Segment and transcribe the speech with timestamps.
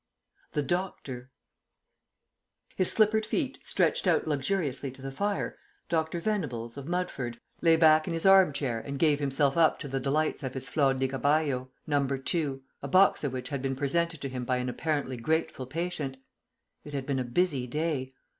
[0.53, 1.29] THE DOCTOR
[2.75, 6.19] His slippered feet stretched out luxuriously to the fire, Dr.
[6.19, 9.99] Venables, of Mudford, lay back in his arm chair and gave himself up to the
[9.99, 12.07] delights of his Flor di Cabajo, No.
[12.07, 16.17] 2, a box of which had been presented to him by an apparently grateful patient.
[16.83, 18.11] It had been a busy day.